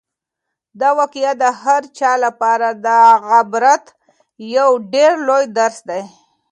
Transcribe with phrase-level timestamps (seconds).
[0.79, 2.87] دا واقعه د هر چا لپاره د
[3.31, 3.85] عبرت
[4.55, 6.01] یو ډېر لوی درس دی.